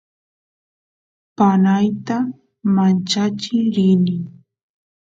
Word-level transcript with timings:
panayta 1.37 2.17
manchachiy 2.75 3.61
rini 3.75 4.15